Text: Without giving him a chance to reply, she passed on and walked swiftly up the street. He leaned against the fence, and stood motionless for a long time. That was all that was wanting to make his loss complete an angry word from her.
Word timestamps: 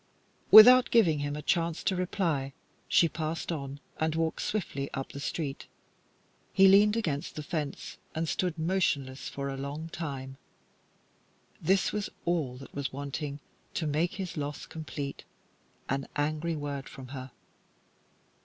Without 0.49 0.89
giving 0.89 1.19
him 1.19 1.35
a 1.35 1.43
chance 1.43 1.83
to 1.83 1.95
reply, 1.95 2.53
she 2.87 3.07
passed 3.07 3.51
on 3.51 3.79
and 3.99 4.15
walked 4.15 4.41
swiftly 4.41 4.89
up 4.95 5.11
the 5.11 5.19
street. 5.19 5.67
He 6.51 6.67
leaned 6.67 6.95
against 6.97 7.35
the 7.35 7.43
fence, 7.43 7.99
and 8.15 8.27
stood 8.27 8.57
motionless 8.57 9.29
for 9.29 9.47
a 9.47 9.57
long 9.57 9.89
time. 9.89 10.37
That 11.61 11.93
was 11.93 12.09
all 12.25 12.57
that 12.57 12.73
was 12.73 12.91
wanting 12.91 13.41
to 13.75 13.85
make 13.85 14.13
his 14.13 14.37
loss 14.37 14.65
complete 14.65 15.23
an 15.87 16.07
angry 16.15 16.55
word 16.55 16.89
from 16.89 17.09
her. 17.09 17.29